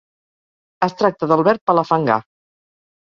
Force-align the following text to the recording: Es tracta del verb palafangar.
Es 0.87 0.95
tracta 1.03 1.29
del 1.33 1.45
verb 1.49 1.65
palafangar. 1.73 2.21